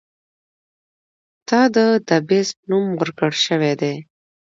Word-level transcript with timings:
ته 1.47 1.59
د 1.75 1.77
“The 2.07 2.17
Beast” 2.27 2.57
نوم 2.69 2.85
ورکړے 2.99 3.37
شوے 3.45 3.73
دے. 3.81 3.93